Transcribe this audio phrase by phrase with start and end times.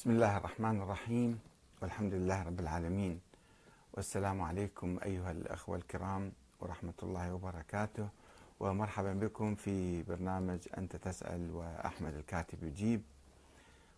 [0.00, 1.40] بسم الله الرحمن الرحيم
[1.82, 3.20] والحمد لله رب العالمين
[3.94, 8.08] والسلام عليكم أيها الأخوة الكرام ورحمة الله وبركاته
[8.60, 13.02] ومرحبا بكم في برنامج أنت تسأل وأحمد الكاتب يجيب.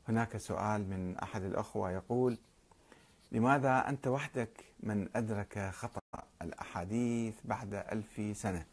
[0.08, 2.38] هناك سؤال من أحد الأخوة يقول:
[3.32, 6.00] لماذا أنت وحدك من أدرك خطأ
[6.42, 8.66] الأحاديث بعد ألف سنة؟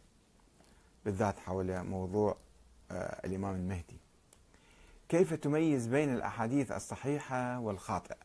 [1.06, 2.38] بالذات حول موضوع
[2.92, 4.09] آه، الإمام المهدي.
[5.10, 8.18] كيف تميز بين الأحاديث الصحيحة والخاطئة؟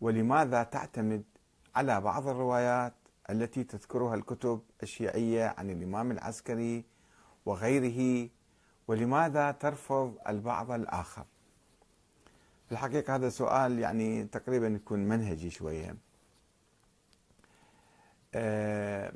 [0.00, 1.24] ولماذا تعتمد
[1.74, 2.92] على بعض الروايات
[3.30, 6.84] التي تذكرها الكتب الشيعية عن الإمام العسكري
[7.46, 8.28] وغيره
[8.88, 11.24] ولماذا ترفض البعض الآخر؟
[12.66, 15.96] في الحقيقة هذا سؤال يعني تقريبا يكون منهجي شوية.
[18.34, 19.12] آه،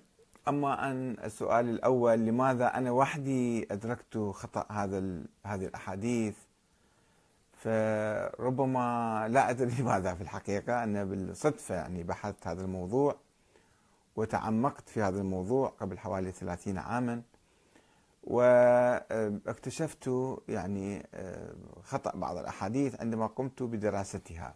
[0.48, 6.36] أما أن السؤال الأول لماذا أنا وحدي أدركت خطأ هذا هذه الأحاديث؟
[7.52, 13.16] فربما لا أدري لماذا في الحقيقة أنا بالصدفة يعني بحثت هذا الموضوع
[14.16, 17.22] وتعمقت في هذا الموضوع قبل حوالي ثلاثين عاما
[18.24, 20.10] واكتشفت
[20.48, 21.06] يعني
[21.84, 24.54] خطأ بعض الأحاديث عندما قمت بدراستها.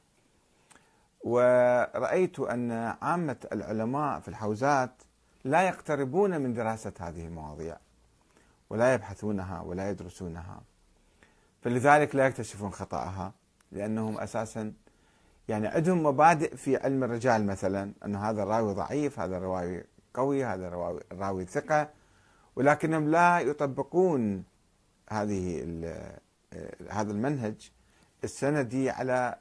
[1.25, 5.03] ورأيت أن عامة العلماء في الحوزات
[5.45, 7.77] لا يقتربون من دراسة هذه المواضيع
[8.71, 10.63] ولا يبحثونها ولا يدرسونها.
[11.63, 13.33] فلذلك لا يكتشفون خطأها
[13.73, 14.73] لأنهم أساسا
[15.49, 19.85] يعني عندهم مبادئ في علم الرجال مثلا أن هذا الراوي ضعيف هذا الراوي
[20.15, 21.91] قوي هذا الراوي, الراوي ثقة
[22.57, 24.45] ولكنهم لا يطبقون
[25.11, 25.61] هذه
[26.91, 27.71] هذا المنهج
[28.25, 29.37] السندي على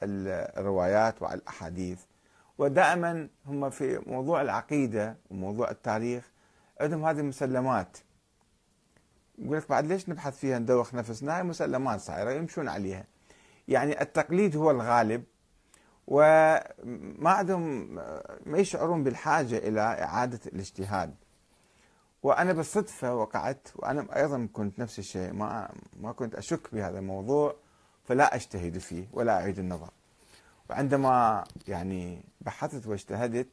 [0.57, 1.99] الروايات وعلى الأحاديث.
[2.61, 6.31] ودائما هم في موضوع العقيدة وموضوع التاريخ
[6.81, 7.97] عندهم هذه المسلمات.
[9.37, 13.05] يقول لك بعد ليش نبحث فيها ندوخ نفسنا؟ هاي مسلمات صايرة يمشون عليها.
[13.67, 15.23] يعني التقليد هو الغالب
[16.07, 17.95] وما عندهم
[18.45, 21.15] ما يشعرون بالحاجة إلى إعادة الاجتهاد.
[22.23, 27.55] وأنا بالصدفة وقعت وأنا أيضا كنت نفس الشيء ما ما كنت أشك بهذا الموضوع
[28.03, 29.89] فلا أجتهد فيه ولا أعيد النظر.
[30.71, 33.47] وعندما يعني بحثت واجتهدت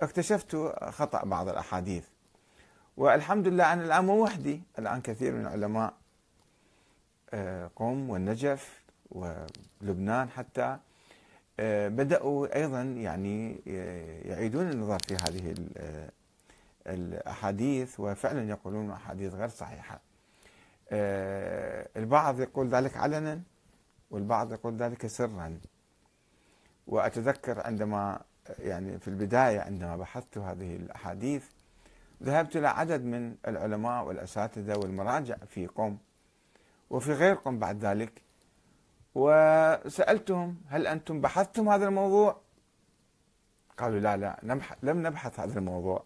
[0.00, 0.56] اكتشفت
[0.90, 2.04] خطأ بعض الأحاديث.
[2.96, 5.94] والحمد لله أنا الآن مو وحدي الآن كثير من علماء
[7.34, 10.78] آه، قم والنجف ولبنان حتى
[11.60, 13.56] آه، بدأوا أيضا يعني
[14.24, 16.10] يعيدون النظر في هذه آه،
[16.86, 20.00] الأحاديث وفعلا يقولون أحاديث غير صحيحة.
[21.96, 23.40] البعض يقول ذلك علنا
[24.10, 25.60] والبعض يقول ذلك سرا.
[26.90, 28.20] وأتذكر عندما
[28.58, 31.44] يعني في البداية عندما بحثت هذه الأحاديث
[32.22, 35.96] ذهبت إلى عدد من العلماء والأساتذة والمراجع في قم
[36.90, 38.22] وفي غير قم بعد ذلك
[39.14, 42.40] وسألتهم هل أنتم بحثتم هذا الموضوع؟
[43.78, 44.40] قالوا لا لا
[44.82, 46.04] لم نبحث هذا الموضوع.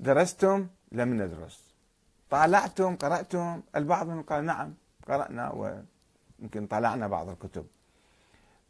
[0.00, 1.74] درستم؟ لم ندرس.
[2.30, 4.74] طالعتم؟ قرأتم؟ البعض منهم قال نعم
[5.08, 7.66] قرأنا ويمكن طالعنا بعض الكتب.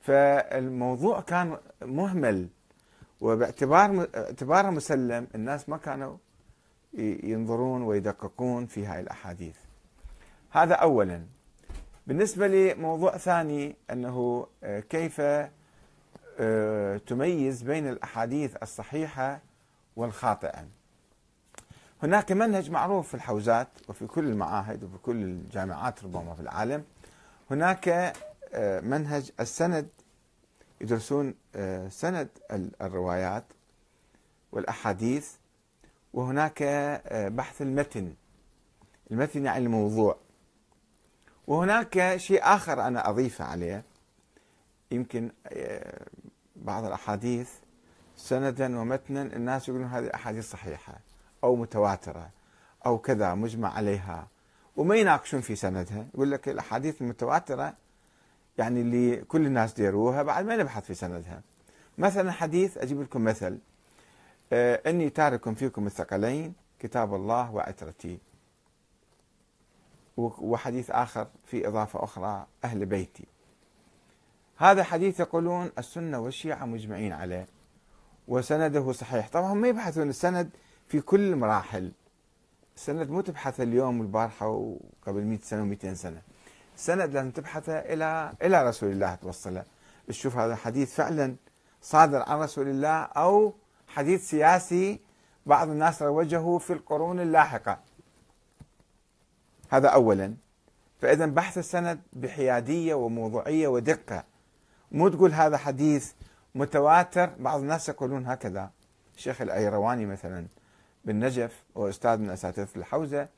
[0.00, 2.48] فالموضوع كان مهمل
[3.20, 6.16] وباعتبار اعتباره مسلم الناس ما كانوا
[6.94, 9.56] ينظرون ويدققون في هاي الأحاديث.
[10.50, 11.22] هذا اولا.
[12.06, 15.20] بالنسبة لموضوع ثاني أنه آه، كيف
[16.41, 19.41] آه، تميز بين الأحاديث الصحيحة
[19.97, 20.65] والخاطئة.
[22.03, 26.84] هناك منهج معروف في الحوزات وفي كل المعاهد وفي كل الجامعات ربما في العالم.
[27.50, 28.12] هناك
[28.82, 29.88] منهج السند.
[30.81, 32.28] يدرسون آه، سند
[32.82, 33.44] الروايات
[34.53, 35.32] والأحاديث
[36.12, 38.14] وهناك آه، بحث المتن.
[39.10, 40.16] المتن يعني الموضوع.
[41.47, 43.84] وهناك شيء آخر أنا أضيفه عليه.
[44.91, 45.30] يمكن
[46.56, 47.50] بعض الأحاديث
[48.16, 51.00] سندا ومتنا الناس يقولون هذه أحاديث صحيحة
[51.44, 52.30] أو متواترة
[52.86, 54.28] أو كذا مجمع عليها.
[54.76, 56.06] وما يناقشون في سندها.
[56.15, 57.75] يقول لك الأحاديث المتواترة
[58.59, 61.43] يعني اللي كل الناس ديروها بعد ما نبحث في سندها.
[61.99, 63.59] مثلا حديث أجيب لكم مثل.
[64.53, 68.19] آه إني تارك فيكم الثقلين كتاب الله وعترتي.
[70.16, 73.25] وحديث آخر في إضافة أخرى أهل بيتي.
[74.57, 77.47] هذا حديث يقولون السنة والشيعة مجمعين عليه
[78.28, 79.28] وسنده صحيح.
[79.28, 80.51] طبعا ما يبحثون السند
[80.89, 81.93] في كل المراحل
[82.77, 86.22] السند مو تبحث اليوم والبارحة وقبل 100 سنة و200 سنة.
[86.78, 89.65] سند لازم تبحث إلى إلى رسول الله توصله
[90.09, 91.36] تشوف هذا حديث فعلا
[91.83, 93.54] صادر عن رسول الله أو
[93.89, 95.01] حديث سياسي
[95.47, 97.78] بعض الناس روجه في القرون اللاحقة.
[99.71, 100.34] هذا اولا.
[101.01, 104.25] فاذا بحث السند بحيادية وموضوعية ودقة.
[104.92, 106.13] مو تقول هذا حديث
[106.54, 108.71] متواتر؟ بعض الناس يقولون هكذا.
[109.16, 110.47] الشيخ الأيرواني مثلا
[111.04, 113.28] بالنجف وأستاذ من أساتذة الحوزة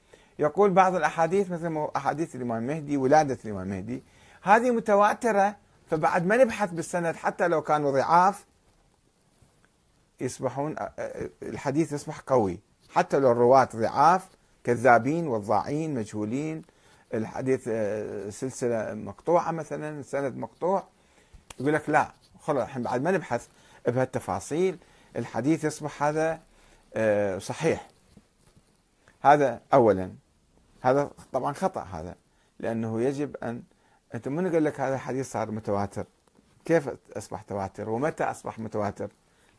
[0.41, 4.03] يقول بعض الأحاديث مثل أحاديث الإمام المهدي ولادة الإمام المهدي
[4.43, 5.57] هذه متواترة
[5.91, 8.47] فبعد ما نبحث بالسند حتى لو كانوا ضعاف
[10.21, 10.75] يصبحون
[11.43, 12.61] الحديث يصبح قوي.
[12.95, 14.29] حتى لو الرواة ضعاف
[14.65, 16.63] كذابين وضاعين مجهولين
[17.15, 17.65] الحديث
[18.35, 20.85] سلسلة مقطوعة مثلا سند مقطوع
[21.61, 23.47] يقول لك لا خلاص الحين بعد ما نبحث
[23.87, 24.79] بهالتفاصيل
[25.17, 26.41] الحديث يصبح هذا
[27.39, 27.89] صحيح.
[29.21, 30.13] هذا اولا.
[30.81, 32.15] هذا طبعا خطأ هذا
[32.61, 33.63] لأنه يجب ان
[34.15, 36.07] أنت من يقول لك هذا الحديث صار متواتر؟
[36.65, 39.11] كيف أصبح تواتر؟ ومتى أصبح متواتر؟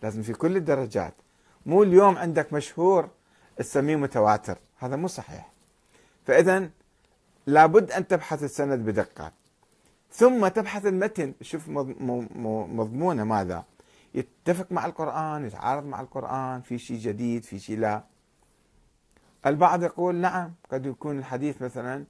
[0.03, 1.13] لازم في كل الدرجات.
[1.65, 3.09] مو اليوم عندك مشهور
[3.57, 5.51] تسميه متواتر هذا مو صحيح.
[6.25, 6.69] فاذا
[7.47, 9.31] لابد أن تبحث السند بدقة.
[10.12, 13.63] ثم تبحث المتن شوف مضمونه ماذا؟
[14.13, 18.03] يتفق مع القرآن يتعارض مع القرآن في شيء جديد في شيء لا.
[19.46, 22.06] البعض يقول نعم قد يكون الحديث مثلا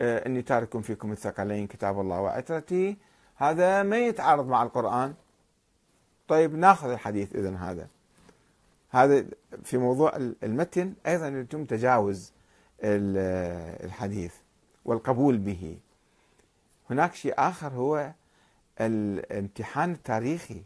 [0.00, 2.96] آه، إني تارك فيكم الثقلين كتاب الله وعترتي.
[3.36, 5.14] هذا ما يتعارض مع القرآن.
[6.28, 7.88] طيب ناخذ الحديث اذا هذا.
[8.90, 9.24] هذا
[9.64, 12.32] في موضوع المتن أيضا يتم تجاوز
[12.82, 14.34] الحديث
[14.84, 15.78] والقبول به.
[16.90, 18.12] هناك شيء آخر هو
[18.80, 20.62] الامتحان التاريخي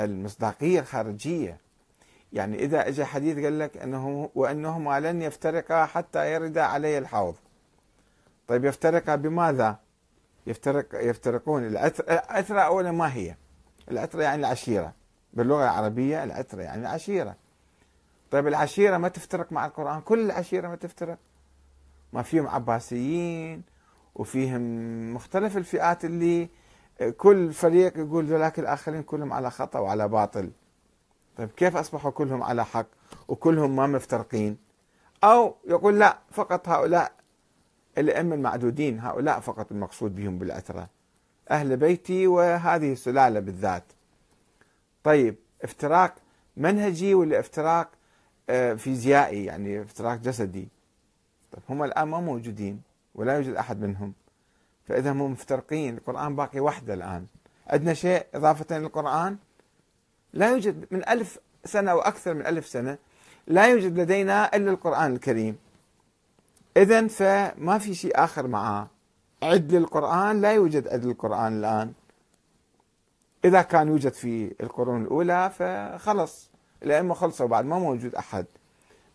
[0.00, 1.60] المصداقية الخارجية.
[2.36, 7.34] يعني إذا اجى حديث قال لك أنه وأنهما لن يفترقا حتى يرد علي الحوض.
[8.48, 9.76] طيب يفترقا بماذا؟
[10.46, 13.34] يفترق يفترقون العترة اولا ما هي؟
[13.90, 14.92] العترة يعني العشيرة.
[15.32, 17.36] باللغة العربية العترة يعني العشيرة.
[18.30, 21.18] طيب العشيرة ما تفترق مع القرآن؟ كل العشيرة ما تفترق.
[22.12, 23.62] ما فيهم عباسيين
[24.14, 26.48] وفيهم مختلف الفئات اللي
[27.16, 30.50] كل فريق يقول ذولاك الآخرين كلهم على خطأ وعلى باطل.
[31.36, 32.86] طيب كيف أصبحوا كلهم على حق
[33.28, 34.56] وكلهم ما مفترقين؟
[35.24, 37.12] أو يقول لا فقط هؤلاء
[37.98, 40.88] الأئمة المعدودين هؤلاء فقط المقصود بهم بالأثرة
[41.50, 43.84] أهل بيتي وهذه السلالة بالذات.
[45.04, 46.14] طيب افتراق
[46.56, 47.90] منهجي ولا افتراق
[48.50, 50.68] آه، فيزيائي؟ يعني افتراق جسدي.
[51.52, 52.82] طيب هم الآن ما موجودين
[53.14, 54.14] ولا يوجد أحد منهم.
[54.84, 57.26] فإذا هم مفترقين القرآن باقي وحده الآن.
[57.66, 59.36] عندنا شيء إضافة للقرآن
[60.36, 62.98] لا يوجد من ألف سنة أو أكثر من ألف سنة
[63.46, 65.56] لا يوجد لدينا إلا القرآن الكريم.
[66.76, 68.88] إذا فما في شيء آخر معاه
[69.42, 71.92] عد للقرآن لا يوجد عد للقرآن الآن.
[73.44, 76.50] إذا كان يوجد في القرون الأولى فخلص.
[76.82, 78.46] الأئمة خلصوا بعد ما موجود أحد.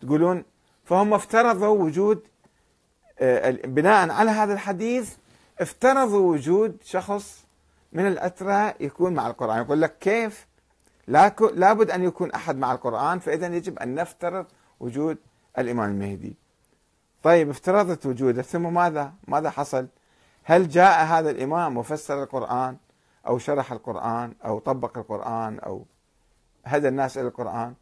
[0.00, 0.44] تقولون
[0.84, 2.22] فهم افترضوا وجود
[3.18, 5.14] آه، بناء على هذا الحديث
[5.60, 7.44] افترضوا وجود شخص
[7.92, 9.58] من الأترى يكون مع القرآن.
[9.58, 10.46] يقول لك كيف
[11.08, 14.46] لابد أن يكون أحد مع القرآن فإذا يجب أن نفترض
[14.80, 15.18] وجود
[15.58, 16.36] الإمام المهدي.
[17.22, 19.86] طيب افترضت وجوده ثم ماذا؟ ماذا حصل؟
[20.44, 22.76] هل جاء هذا الإمام وفسر القرآن
[23.26, 25.84] أو شرح القرآن أو طبق القرآن أو
[26.64, 27.74] هدى الناس إلى القرآن؟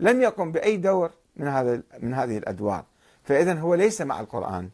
[0.00, 2.84] لم يقم بأي دور من هذا من هذه الأدوار.
[3.24, 4.70] فإذا هو ليس مع القرآن.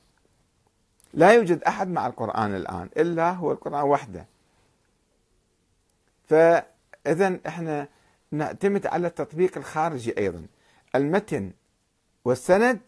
[1.15, 4.27] لا يوجد أحد مع القرآن الآن إلا هو القرآن وحده.
[6.29, 7.89] فإذا إحنا
[8.33, 10.47] نعتمد على التطبيق الخارجي أيضا.
[10.95, 11.53] المتن
[12.25, 12.81] والسند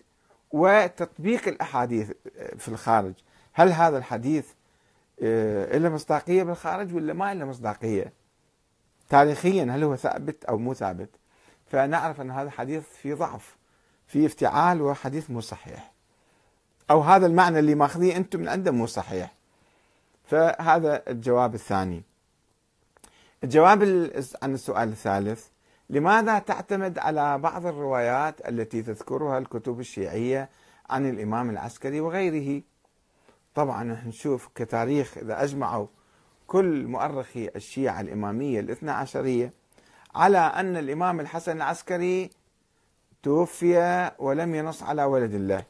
[0.51, 2.11] وتطبيق الأحاديث
[2.59, 3.15] في الخارج.
[3.53, 4.47] هل هذا الحديث
[5.23, 8.13] آه، له مصداقية بالخارج ولا ما له مصداقية؟
[9.09, 11.09] تاريخيا هل هو ثابت أو مو ثابت؟
[11.67, 13.57] فنعرف أن هذا الحديث في ضعف
[14.07, 15.93] في افتعال وحديث مو صحيح.
[16.91, 19.35] أو هذا المعنى اللي ماخذيه أنتم من عنده مو صحيح.
[20.25, 22.03] فهذا الجواب الثاني.
[23.45, 23.83] الجواب
[24.43, 25.47] عن السؤال الثالث
[25.91, 30.49] لماذا تعتمد على بعض الروايات التي تذكرها الكتب الشيعية
[30.91, 32.63] عن الإمام العسكري وغيره؟
[33.55, 35.87] طبعا نشوف كتاريخ إذا أجمعوا
[36.47, 39.53] كل مؤرخي الشيعة الإمامية الاثنى عشرية
[40.15, 42.31] على أن الإمام الحسن العسكري
[43.23, 45.65] توفي ولم ينص على ولد الله.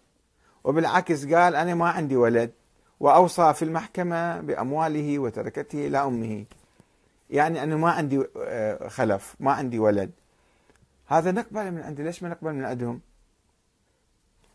[0.64, 2.52] وبالعكس قال أنا ما عندي ولد.
[3.00, 6.44] وأوصى في المحكمة بأمواله وتركته إلى أمه.
[7.32, 10.10] يعني أنا ما عندي آه، خلف ما عندي ولد.
[11.06, 13.00] هذا نقبل من عنده ليش ما نقبل من عندهم؟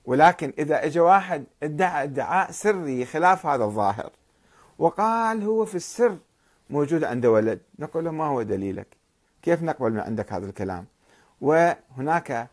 [0.05, 4.11] ولكن إذا اجى واحد ادعى ادعاء سري خلاف هذا الظاهر.
[4.79, 6.17] وقال هو في السر
[6.69, 7.59] موجود عنده ولد.
[7.79, 8.87] نقول له ما هو دليلك؟
[9.41, 10.85] كيف نقبل من عندك هذا الكلام؟
[11.41, 12.47] وهناك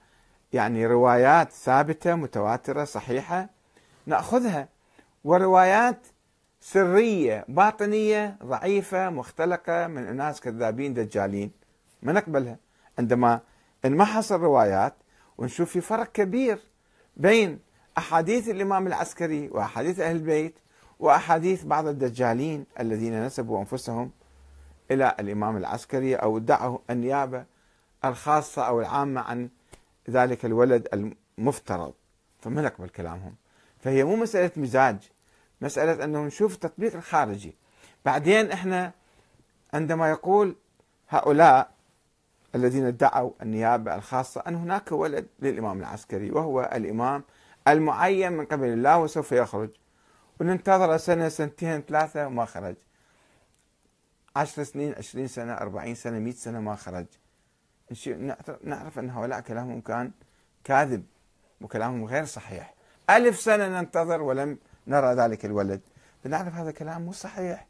[0.52, 3.48] يعني روايات ثابتة متواترة صحيحة
[4.06, 4.68] نأخذها.
[5.24, 6.06] وروايات
[6.64, 11.50] سرية باطنية ضعيفة مختلقة من أناس كذابين دجالين.
[12.02, 12.58] ما نقبلها
[12.98, 13.40] عندما
[13.84, 14.94] نمحص الروايات
[15.38, 16.58] ونشوف في فرق كبير
[17.16, 17.58] بين
[17.98, 20.58] أحاديث الإمام العسكري وأحاديث أهل البيت
[20.98, 24.10] وأحاديث بعض الدجالين الذين نسبوا أنفسهم
[24.90, 27.44] إلى الإمام العسكري أو ادعوا النيابة
[28.04, 29.48] الخاصة أو العامة عن
[30.10, 30.88] ذلك الولد
[31.38, 31.94] المفترض.
[32.40, 33.34] فما نقبل كلامهم؟
[33.78, 35.13] فهي مو مسألة مزاج.
[35.64, 37.56] مسألة أنه نشوف التطبيق الخارجي.
[38.04, 38.92] بعدين إحنا
[39.74, 40.56] عندما يقول
[41.08, 41.70] هؤلاء
[42.54, 47.24] الذين ادعوا النيابة الخاصة أن هناك ولد للإمام العسكري وهو الإمام
[47.68, 49.70] المعين من قبل الله وسوف يخرج.
[50.40, 52.74] وننتظر سنة سنتين ثلاثة وما خرج.
[54.36, 57.06] عشر سنين عشرين سنة أربعين سنة مئة سنة ما خرج.
[58.62, 60.10] نعرف أن هؤلاء كلامهم كان
[60.64, 61.04] كاذب
[61.60, 62.74] وكلامهم غير صحيح.
[63.10, 65.80] ألف سنة ننتظر ولم نرى ذلك الولد.
[66.24, 67.66] فنعرف هذا كلام مو صحيح.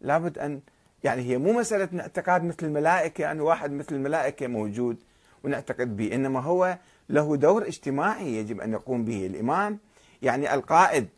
[0.00, 0.60] لابد أن
[1.04, 4.96] يعني هي مو مسألة اعتقاد مثل الملائكة أن واحد مثل الملائكة موجود
[5.44, 9.78] ونعتقد به إنما هو له دور اجتماعي يجب أن يقوم به الإمام.
[10.22, 11.08] يعني القائد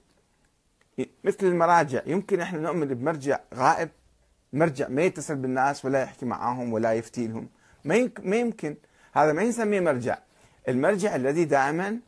[1.24, 3.88] مثل المراجع يمكن إحنا نؤمن بمرجع غائب.
[4.52, 7.48] مرجع ما يتصل بالناس ولا يحكي معاهم ولا يفتي لهم.
[7.84, 8.76] ما يمكن.
[9.12, 10.18] هذا ما يسميه مرجع.
[10.68, 11.98] المرجع الذي دائما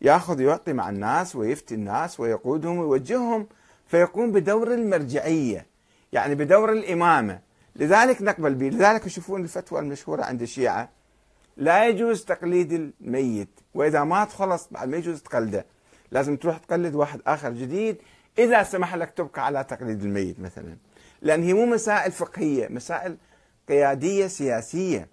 [0.00, 3.46] ياخذ يعطي مع الناس ويفتي الناس ويقودهم ويوجههم
[3.86, 5.66] فيقوم بدور المرجعية
[6.12, 7.40] يعني بدور الإمامة.
[7.76, 10.88] لذلك نقبل به لذلك يشوفون الفتوى المشهورة عند الشيعة.
[11.56, 15.66] لا يجوز تقليد الميت وإذا مات خلص بعد ما يجوز تقلده.
[16.10, 17.96] لازم تروح تقلد واحد آخر جديد
[18.38, 20.76] إذا سمح لك تبقى على تقليد الميت مثلا.
[21.22, 23.16] لأن هي مو مسائل فقهية مسائل
[23.68, 25.08] قيادية سياسية.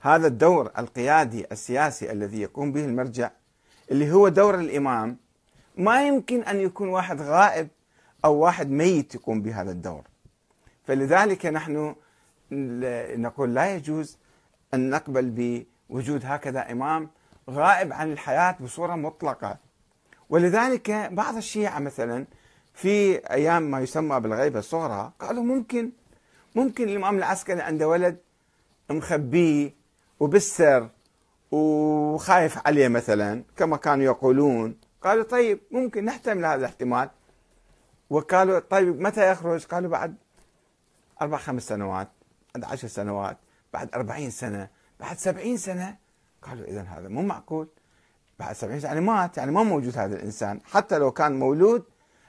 [0.00, 3.30] هذا الدور القيادي السياسي الذي يقوم به المرجع
[3.90, 5.16] اللي هو دور الإمام
[5.76, 7.68] ما يمكن أن يكون واحد غائب
[8.24, 10.02] أو واحد ميت يقوم بهذا الدور.
[10.84, 11.94] فلذلك نحن
[13.22, 14.18] نقول لا يجوز
[14.74, 17.10] أن نقبل بوجود هكذا إمام
[17.50, 19.56] غائب عن الحياة بصورة مطلقة.
[20.30, 22.26] ولذلك بعض الشيعة مثلا
[22.74, 25.90] في أيام ما يسمى بالغيبه الصغرى قالوا ممكن
[26.54, 28.18] ممكن الإمام العسكري عنده ولد
[28.90, 29.74] مخبيه
[30.20, 30.88] وبالسر
[31.50, 34.76] وخايف عليه مثلا كما كانوا يقولون.
[35.02, 37.10] قالوا طيب ممكن نحتمل هذا الاحتمال.
[38.10, 40.14] وقالوا طيب متى يخرج؟ قالوا بعد
[41.22, 42.08] أربع خمس سنوات
[42.54, 43.36] بعد عشر سنوات
[43.72, 44.68] بعد أربعين سنة
[45.00, 45.96] بعد سبعين سنة.
[46.42, 47.68] قالوا إذا هذا مو معقول.
[48.38, 50.60] بعد سبعين سنة يعني مات يعني ما موجود هذا الإنسان.
[50.64, 51.84] حتى لو كان مولود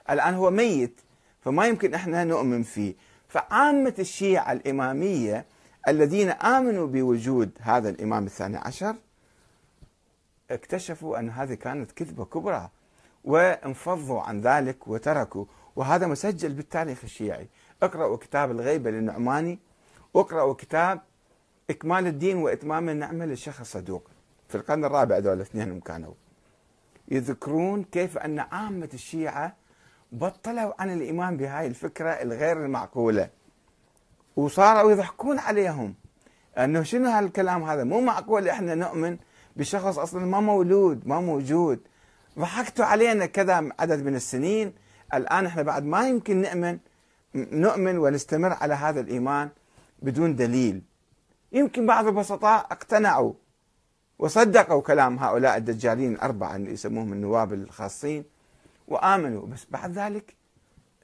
[0.09, 1.01] الآن هو ميت
[1.41, 2.95] فما يمكن إحنا نؤمن فيه.
[3.27, 5.45] فعامة الشيعة الإمامية
[5.87, 8.95] الذين آمنوا بوجود هذا الإمام الثاني عشر
[10.51, 12.69] اكتشفوا أن هذه كانت كذبة كبرى
[13.23, 17.47] وانفضوا عن ذلك وتركوا وهذا مسجل بالتاريخ الشيعي.
[17.83, 19.59] اقرأوا كتاب الغيبة للنعماني
[20.13, 21.01] واقرأوا كتاب
[21.69, 24.09] إكمال الدين وإتمام النعمة للشيخ الصدوق.
[24.47, 26.13] في القرن الرابع دول الاثنين كانوا.
[27.11, 29.55] يذكرون كيف أن عامة الشيعة
[30.11, 33.29] بطلوا عن الإيمان بهاي الفكرة الغير المعقولة.
[34.35, 35.95] وصاروا يضحكون عليهم
[36.57, 39.17] أنه شنو هالكلام هذا؟ مو معقول إحنا نؤمن
[39.55, 41.79] بشخص أصلا ما مولود ما موجود.
[42.39, 44.73] ضحكتوا علينا كذا عدد من السنين.
[45.13, 46.79] الآن إحنا بعد ما يمكن نؤمن
[47.35, 49.49] نؤمن ونستمر على هذا الإيمان
[50.01, 50.81] بدون دليل.
[51.51, 53.33] يمكن بعض البسطاء اقتنعوا
[54.19, 58.23] وصدقوا كلام هؤلاء الدجالين الأربعة اللي يسموهم النواب الخاصين
[58.87, 59.45] وآمنوا.
[59.45, 60.35] بس بعد ذلك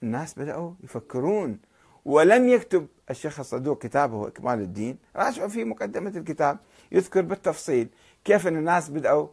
[0.03, 1.59] الناس بدأوا يفكرون
[2.05, 6.57] ولم يكتب الشيخ الصدوق كتابه إكمال الدين راجعوا في مقدمة الكتاب
[6.91, 7.89] يذكر بالتفصيل
[8.25, 9.27] كيف أن الناس بدأوا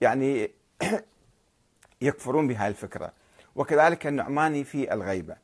[0.00, 0.50] يعني
[2.02, 3.12] يكفرون بهذه الفكرة.
[3.56, 5.36] وكذلك النعماني في الغيبة.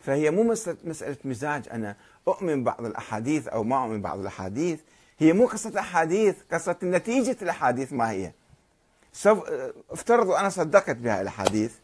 [0.00, 0.42] فهي مو
[0.84, 1.96] مسألة مزاج أنا
[2.28, 4.80] أؤمن بعض الأحاديث أو ما أؤمن بعض الأحاديث.
[5.18, 8.32] هي مو قصة أحاديث قصة نتيجة الأحاديث ما هي.
[9.12, 9.50] سوف
[9.90, 11.74] افترضوا أنا صدقت بها الأحاديث.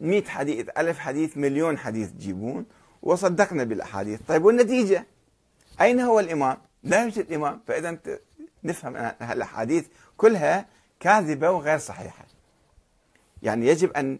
[0.00, 2.66] 100 حديث ألف حديث مليون حديث تجيبون.
[3.02, 4.20] وصدقنا بالأحاديث.
[4.28, 5.06] طيب والنتيجة؟
[5.80, 7.98] أين هو الإمام؟ لا يوجد إمام فإذا
[8.64, 10.66] نفهم أن الأحاديث كلها
[11.00, 12.24] كاذبة وغير صحيحة.
[13.42, 14.18] يعني يجب أن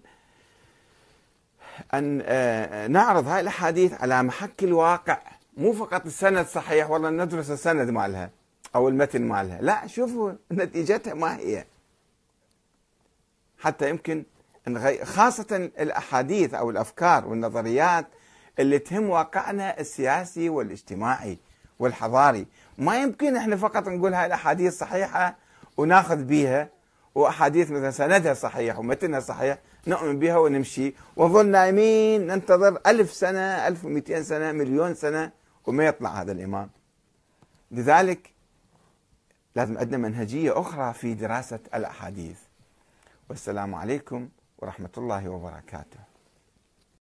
[1.95, 5.19] أن آه، نعرض هاي الأحاديث على محك الواقع.
[5.57, 8.31] مو فقط السند صحيح والله ندرس السند مالها
[8.75, 9.61] أو المتن مالها.
[9.61, 11.65] لا شوفوا نتيجتها ما هي.
[13.59, 14.25] حتى يمكن
[15.03, 18.07] خاصة الأحاديث أو الأفكار والنظريات
[18.59, 21.39] اللي تهم واقعنا السياسي والاجتماعي
[21.79, 22.47] والحضاري.
[22.79, 25.37] ما يمكن إحنا فقط نقول هاي الأحاديث صحيحة
[25.77, 26.69] وناخذ بها
[27.15, 30.95] وأحاديث مثلا سندها صحيح ومتنها صحيح نؤمن بها ونمشي.
[31.17, 35.31] ونظل نايمين ننتظر ألف سنة ألف ومئتين سنة مليون سنة
[35.67, 36.71] وما يطلع هذا الإمام.
[37.71, 38.31] لذلك
[39.57, 42.39] لازم عندنا منهجية أخرى في دراسة الأحاديث.
[43.31, 44.29] والسلام عليكم
[44.59, 46.12] ورحمة الله وبركاته.